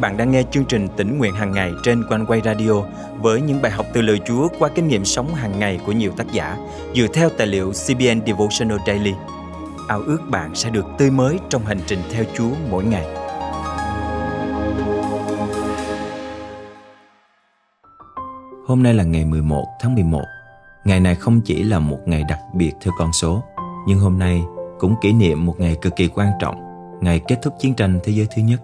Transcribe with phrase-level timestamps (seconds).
[0.00, 2.72] bạn đang nghe chương trình tỉnh nguyện hàng ngày trên quanh quay radio
[3.20, 6.12] với những bài học từ lời Chúa qua kinh nghiệm sống hàng ngày của nhiều
[6.16, 6.56] tác giả
[6.94, 9.14] dựa theo tài liệu CBN Devotional Daily.
[9.88, 13.06] Ao ước bạn sẽ được tươi mới trong hành trình theo Chúa mỗi ngày.
[18.66, 20.22] Hôm nay là ngày 11 tháng 11.
[20.84, 23.44] Ngày này không chỉ là một ngày đặc biệt theo con số,
[23.86, 24.42] nhưng hôm nay
[24.78, 26.56] cũng kỷ niệm một ngày cực kỳ quan trọng,
[27.00, 28.60] ngày kết thúc chiến tranh thế giới thứ nhất.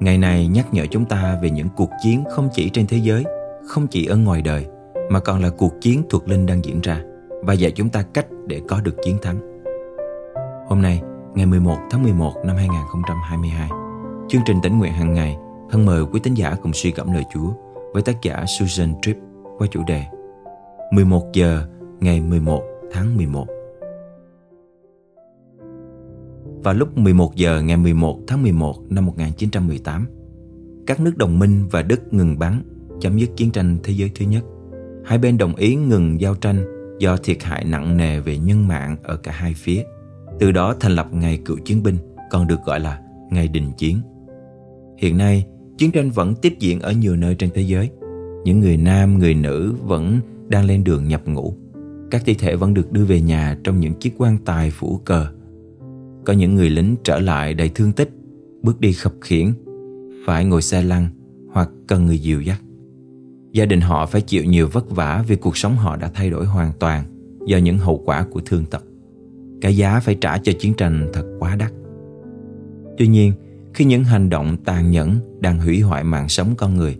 [0.00, 3.24] Ngày này nhắc nhở chúng ta về những cuộc chiến không chỉ trên thế giới,
[3.68, 4.66] không chỉ ở ngoài đời,
[5.10, 7.02] mà còn là cuộc chiến thuộc linh đang diễn ra
[7.42, 9.62] và dạy chúng ta cách để có được chiến thắng.
[10.68, 11.02] Hôm nay,
[11.34, 13.70] ngày 11 tháng 11 năm 2022,
[14.28, 15.36] chương trình tỉnh nguyện hàng ngày
[15.70, 17.52] thân mời quý tín giả cùng suy gẫm lời Chúa
[17.92, 19.20] với tác giả Susan Tripp
[19.58, 20.04] qua chủ đề
[20.92, 21.64] 11 giờ
[22.00, 22.62] ngày 11
[22.92, 23.46] tháng 11.
[26.68, 30.06] Vào lúc 11 giờ ngày 11 tháng 11 năm 1918,
[30.86, 32.62] các nước đồng minh và Đức ngừng bắn,
[33.00, 34.44] chấm dứt chiến tranh thế giới thứ nhất.
[35.04, 36.64] Hai bên đồng ý ngừng giao tranh
[36.98, 39.82] do thiệt hại nặng nề về nhân mạng ở cả hai phía.
[40.40, 41.96] Từ đó thành lập ngày cựu chiến binh,
[42.30, 43.00] còn được gọi là
[43.30, 44.00] ngày đình chiến.
[44.98, 45.46] Hiện nay,
[45.78, 47.90] chiến tranh vẫn tiếp diễn ở nhiều nơi trên thế giới.
[48.44, 51.54] Những người nam, người nữ vẫn đang lên đường nhập ngũ.
[52.10, 55.26] Các thi thể vẫn được đưa về nhà trong những chiếc quan tài phủ cờ
[56.28, 58.10] có những người lính trở lại đầy thương tích,
[58.62, 59.52] bước đi khập khiễng,
[60.26, 61.08] phải ngồi xe lăn
[61.52, 62.62] hoặc cần người dìu dắt.
[63.52, 66.46] Gia đình họ phải chịu nhiều vất vả vì cuộc sống họ đã thay đổi
[66.46, 67.04] hoàn toàn
[67.46, 68.84] do những hậu quả của thương tật.
[69.60, 71.72] Cái giá phải trả cho chiến tranh thật quá đắt.
[72.98, 73.32] Tuy nhiên,
[73.74, 76.96] khi những hành động tàn nhẫn đang hủy hoại mạng sống con người,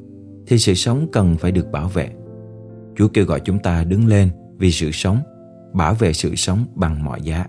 [0.46, 2.10] thì sự sống cần phải được bảo vệ.
[2.96, 5.18] Chúa kêu gọi chúng ta đứng lên vì sự sống,
[5.74, 7.46] bảo vệ sự sống bằng mọi giá.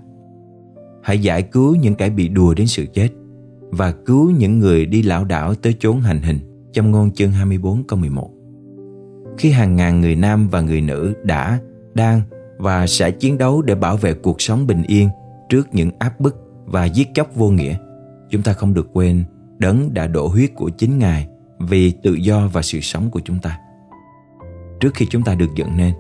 [1.10, 3.10] Hãy giải cứu những kẻ bị đùa đến sự chết
[3.62, 6.40] và cứu những người đi lão đảo tới chốn hành hình
[6.74, 8.30] trong ngôn chương 24 câu 11.
[9.38, 11.60] Khi hàng ngàn người nam và người nữ đã,
[11.94, 12.22] đang
[12.58, 15.10] và sẽ chiến đấu để bảo vệ cuộc sống bình yên
[15.50, 16.36] trước những áp bức
[16.66, 17.78] và giết chóc vô nghĩa,
[18.30, 19.24] chúng ta không được quên
[19.58, 21.28] đấng đã đổ huyết của chính Ngài
[21.60, 23.60] vì tự do và sự sống của chúng ta.
[24.80, 25.94] Trước khi chúng ta được dựng nên,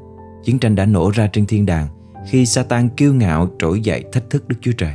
[0.44, 1.88] chiến tranh đã nổ ra trên thiên đàng
[2.28, 4.94] khi Satan kiêu ngạo trỗi dậy thách thức Đức Chúa Trời.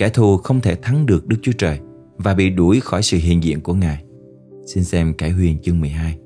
[0.00, 1.78] Kẻ thù không thể thắng được Đức Chúa Trời
[2.16, 4.04] và bị đuổi khỏi sự hiện diện của Ngài.
[4.66, 6.18] Xin xem Cải Huyền chương 12.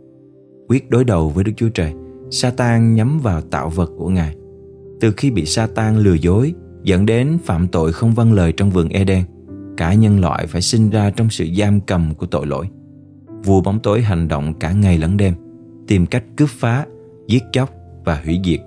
[0.69, 1.93] Quyết đối đầu với Đức Chúa Trời,
[2.31, 4.37] Satan nhắm vào tạo vật của Ngài.
[5.01, 8.89] Từ khi bị Satan lừa dối, dẫn đến phạm tội không vâng lời trong vườn
[8.89, 9.25] Eden,
[9.77, 12.67] cả nhân loại phải sinh ra trong sự giam cầm của tội lỗi.
[13.45, 15.35] Vua bóng tối hành động cả ngày lẫn đêm,
[15.87, 16.87] tìm cách cướp phá,
[17.29, 17.71] giết chóc
[18.05, 18.61] và hủy diệt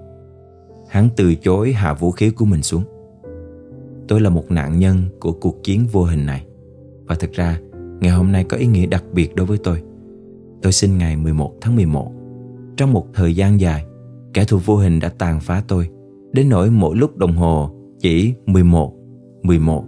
[0.90, 2.84] hắn từ chối hạ vũ khí của mình xuống.
[4.08, 6.46] Tôi là một nạn nhân của cuộc chiến vô hình này.
[7.06, 7.60] Và thực ra,
[8.02, 9.82] ngày hôm nay có ý nghĩa đặc biệt đối với tôi.
[10.62, 12.12] Tôi sinh ngày 11 tháng 11.
[12.78, 13.86] Trong một thời gian dài,
[14.34, 15.90] kẻ thù vô hình đã tàn phá tôi,
[16.32, 18.94] đến nỗi mỗi lúc đồng hồ chỉ 11,
[19.44, 19.86] 11.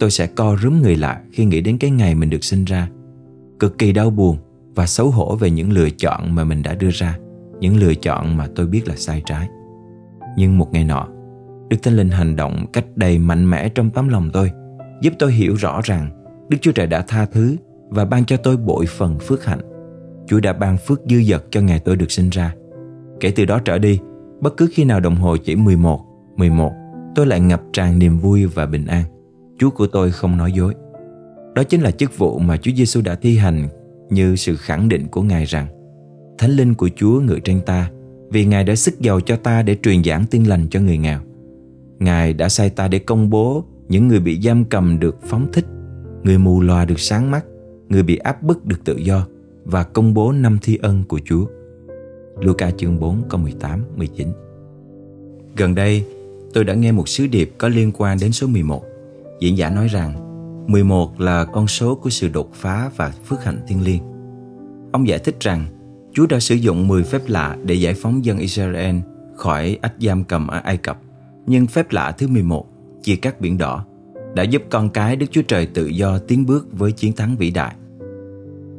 [0.00, 2.88] Tôi sẽ co rúm người lại khi nghĩ đến cái ngày mình được sinh ra.
[3.58, 4.36] Cực kỳ đau buồn
[4.74, 7.18] và xấu hổ về những lựa chọn mà mình đã đưa ra,
[7.60, 9.48] những lựa chọn mà tôi biết là sai trái.
[10.36, 11.08] Nhưng một ngày nọ,
[11.68, 14.50] Đức Thánh Linh hành động cách đầy mạnh mẽ trong tấm lòng tôi,
[15.02, 16.10] giúp tôi hiểu rõ rằng
[16.48, 17.56] Đức Chúa Trời đã tha thứ
[17.88, 19.60] và ban cho tôi bội phần phước hạnh.
[20.26, 22.54] Chúa đã ban phước dư dật cho ngày tôi được sinh ra.
[23.20, 23.98] Kể từ đó trở đi,
[24.40, 26.00] bất cứ khi nào đồng hồ chỉ 11,
[26.36, 26.72] 11,
[27.14, 29.04] tôi lại ngập tràn niềm vui và bình an.
[29.58, 30.74] Chúa của tôi không nói dối.
[31.54, 33.68] Đó chính là chức vụ mà Chúa Giêsu đã thi hành
[34.10, 35.66] như sự khẳng định của Ngài rằng
[36.38, 37.90] Thánh linh của Chúa ngự trên ta
[38.30, 41.20] vì Ngài đã sức giàu cho ta để truyền giảng tin lành cho người nghèo.
[41.98, 45.66] Ngài đã sai ta để công bố những người bị giam cầm được phóng thích,
[46.22, 47.44] người mù loà được sáng mắt,
[47.88, 49.26] người bị áp bức được tự do
[49.64, 51.46] và công bố năm thi ân của Chúa.
[52.40, 54.28] Luca chương 4 câu 18, 19
[55.56, 56.04] Gần đây,
[56.54, 58.84] tôi đã nghe một sứ điệp có liên quan đến số 11.
[59.40, 60.26] Diễn giả nói rằng
[60.66, 64.02] 11 là con số của sự đột phá và phước hạnh thiên liêng.
[64.92, 65.66] Ông giải thích rằng
[66.12, 68.96] Chúa đã sử dụng 10 phép lạ để giải phóng dân Israel
[69.36, 71.00] khỏi ách giam cầm ở Ai Cập.
[71.46, 72.66] Nhưng phép lạ thứ 11,
[73.02, 73.84] chia cắt biển đỏ,
[74.34, 77.50] đã giúp con cái Đức Chúa Trời tự do tiến bước với chiến thắng vĩ
[77.50, 77.74] đại.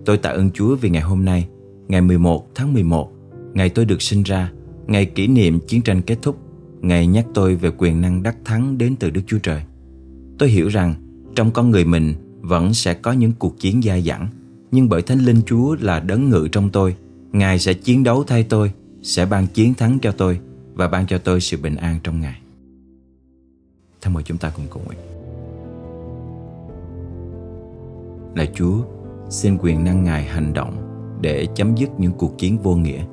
[0.06, 1.48] Tôi tạ ơn Chúa vì ngày hôm nay,
[1.88, 3.12] ngày 11 tháng 11,
[3.54, 4.52] ngày tôi được sinh ra,
[4.88, 6.38] ngày kỷ niệm chiến tranh kết thúc,
[6.82, 9.62] ngày nhắc tôi về quyền năng đắc thắng đến từ Đức Chúa Trời.
[10.38, 10.94] Tôi hiểu rằng
[11.36, 14.28] trong con người mình vẫn sẽ có những cuộc chiến dai dẳng,
[14.72, 16.96] nhưng bởi Thánh Linh Chúa là đấng ngự trong tôi–
[17.32, 18.72] Ngài sẽ chiến đấu thay tôi,
[19.02, 20.40] sẽ ban chiến thắng cho tôi
[20.74, 22.42] và ban cho tôi sự bình an trong Ngài.
[24.08, 25.00] Thân mời chúng ta cùng cầu nguyện.
[28.36, 28.84] là Chúa,
[29.30, 30.78] xin quyền năng Ngài hành động
[31.22, 33.06] để chấm dứt những cuộc chiến vô nghĩa,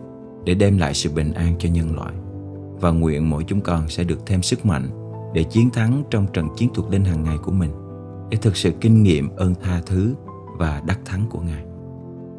[0.44, 2.12] để đem lại sự bình an cho nhân loại.
[2.81, 4.88] Và nguyện mỗi chúng con sẽ được thêm sức mạnh
[5.35, 7.70] để chiến thắng trong trận chiến thuộc linh hàng ngày của mình,
[8.31, 10.14] để thực sự kinh nghiệm ơn tha thứ
[10.58, 11.64] và đắc thắng của Ngài.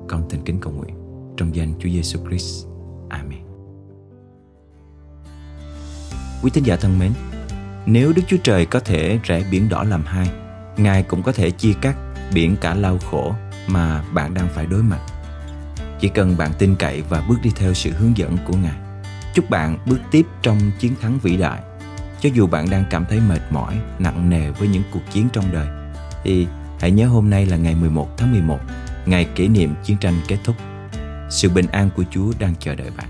[0.07, 0.95] Con thành kính cầu nguyện
[1.37, 2.67] trong danh Chúa Giêsu Christ.
[3.09, 3.39] Amen.
[6.43, 7.11] Quý tín giả thân mến,
[7.85, 10.29] nếu Đức Chúa Trời có thể rẽ biển đỏ làm hai,
[10.77, 11.95] Ngài cũng có thể chia cắt
[12.33, 13.35] biển cả lao khổ
[13.67, 14.99] mà bạn đang phải đối mặt.
[15.99, 18.75] Chỉ cần bạn tin cậy và bước đi theo sự hướng dẫn của Ngài.
[19.33, 21.61] Chúc bạn bước tiếp trong chiến thắng vĩ đại.
[22.21, 25.45] Cho dù bạn đang cảm thấy mệt mỏi, nặng nề với những cuộc chiến trong
[25.53, 25.67] đời,
[26.23, 26.47] thì
[26.79, 28.59] hãy nhớ hôm nay là ngày 11 tháng 11,
[29.05, 30.55] ngày kỷ niệm chiến tranh kết thúc.
[31.29, 33.07] Sự bình an của Chúa đang chờ đợi bạn.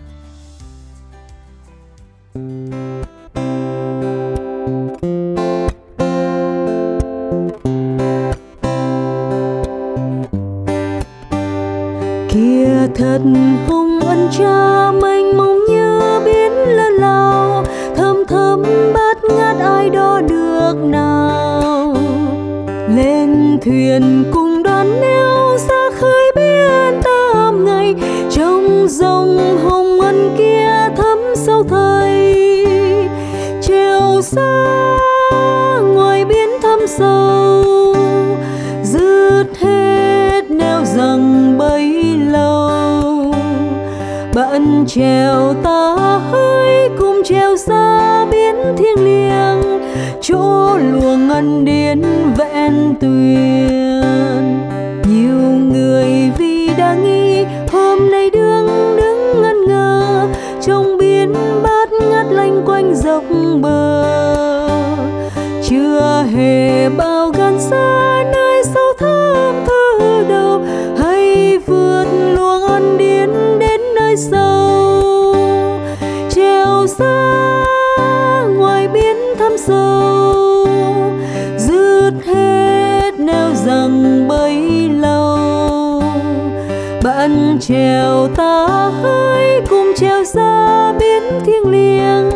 [2.35, 2.84] thank you
[13.67, 17.63] hùng ân cha mênh mông như biến lớn lao,
[17.95, 18.63] thơm thơm
[18.93, 21.95] bát ngát ai đó được nào.
[22.95, 27.95] Lên thuyền cùng đoàn neo ra khơi biển tam ngày,
[28.31, 32.35] trong dòng hồng ân kia thấm sâu thầy
[33.61, 34.97] chiều xa,
[35.81, 37.84] ngoài biển thăm sâu
[44.35, 45.95] bạn trèo ta
[46.31, 49.81] hơi cùng trèo xa biến thiêng liêng,
[50.21, 52.03] chỗ luồng ngân điên
[52.37, 54.01] vẹn tuyền.
[55.09, 55.39] Nhiều
[55.71, 58.67] người vì đã nghi, hôm nay đương
[58.97, 60.27] đứng ngân ngơ,
[60.61, 61.33] trong biến
[61.63, 63.23] bát ngát lanh quanh dọc
[63.61, 64.04] bờ.
[74.17, 75.35] Sâu
[76.29, 77.33] treo xa
[78.57, 80.67] ngoài biển thăm sâu
[81.57, 86.03] dứt hết neo rằng bấy lâu.
[87.03, 88.67] Bạn trèo ta
[89.03, 92.29] hãy cùng trèo ra biến thiêng liêng,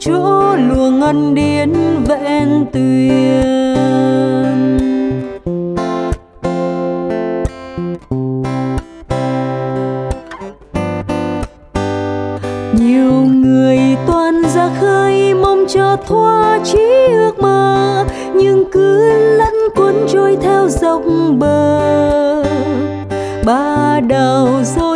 [0.00, 1.74] chỗ luồng ngân điên
[2.06, 3.53] vẹn tuyền.
[12.80, 16.78] Nhiều người toàn ra khơi mong cho thoa trí
[17.12, 18.04] ước mơ,
[18.34, 22.44] nhưng cứ lẫn cuốn trôi theo dòng bờ.
[23.44, 24.93] Ba đào rồi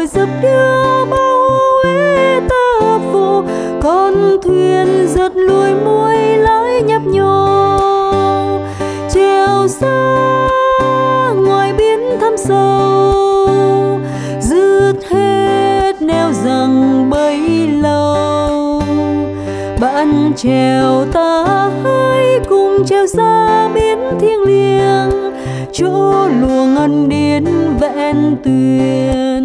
[20.42, 21.44] trèo ta
[21.84, 25.32] hãy cùng trèo ra biến thiêng liêng,
[25.72, 27.44] chỗ luồng ngân điên
[27.80, 29.44] vẹn tuyền.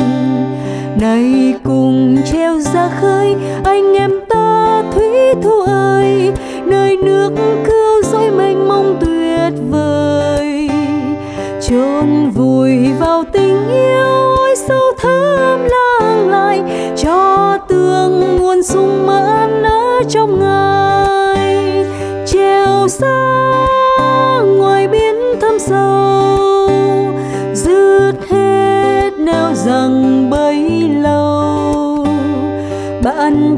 [1.01, 6.31] Này cùng treo ra khơi, anh em ta thủy thủ ơi,
[6.65, 7.31] nơi nước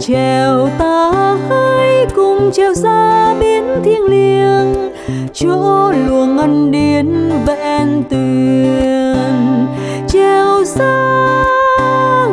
[0.08, 1.12] trèo ta
[1.50, 4.92] hãy cùng trèo ra biến thiêng liêng,
[5.34, 9.68] chỗ luồng ngân điên vẹn tuyền
[10.08, 11.44] chèo xa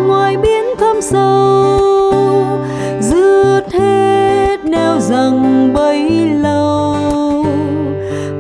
[0.07, 1.81] ngoài biển thâm sâu
[3.01, 6.97] dứt hết neo rằng bấy lâu.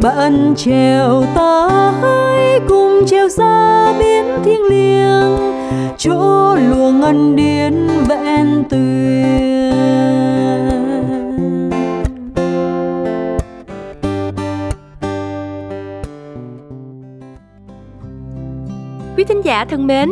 [0.02, 1.68] Bạn trèo ta
[2.02, 5.51] hãy cùng trèo ra biến thiêng liêng
[5.98, 9.32] chỗ luồng ngân điên vẹn tuyền
[19.16, 20.10] Quý thính giả thân mến,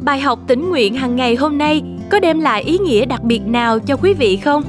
[0.00, 3.40] bài học tỉnh nguyện hàng ngày hôm nay có đem lại ý nghĩa đặc biệt
[3.46, 4.62] nào cho quý vị không?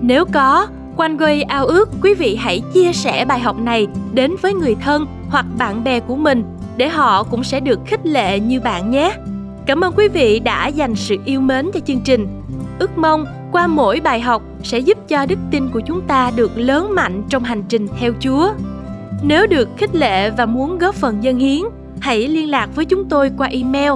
[0.00, 0.66] Nếu có,
[0.96, 4.74] Quanh Quay ao ước quý vị hãy chia sẻ bài học này đến với người
[4.74, 6.44] thân hoặc bạn bè của mình
[6.76, 9.14] để họ cũng sẽ được khích lệ như bạn nhé.
[9.66, 12.42] Cảm ơn quý vị đã dành sự yêu mến cho chương trình.
[12.78, 16.50] Ước mong qua mỗi bài học sẽ giúp cho đức tin của chúng ta được
[16.54, 18.52] lớn mạnh trong hành trình theo Chúa.
[19.22, 21.62] Nếu được khích lệ và muốn góp phần dân hiến,
[22.00, 23.92] hãy liên lạc với chúng tôi qua email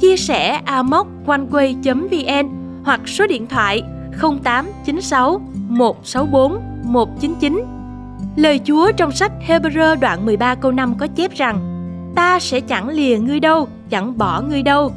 [0.00, 2.48] chia sẻ amoconeway.vn
[2.84, 3.82] hoặc số điện thoại
[4.20, 7.64] 0896 164 199.
[8.36, 11.68] Lời Chúa trong sách Hebrew đoạn 13 câu 5 có chép rằng
[12.14, 14.92] Ta sẽ chẳng lìa ngươi đâu, chẳng bỏ ngươi đâu.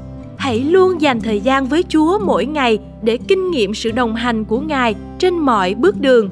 [0.45, 4.45] Hãy luôn dành thời gian với Chúa mỗi ngày để kinh nghiệm sự đồng hành
[4.45, 6.29] của Ngài trên mọi bước đường.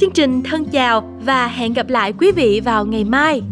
[0.00, 3.42] Chương trình thân chào và hẹn gặp lại quý vị vào ngày mai.